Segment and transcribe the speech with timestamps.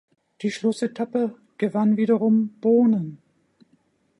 [0.41, 3.19] Die Schlussetappe gewann wiederum Boonen.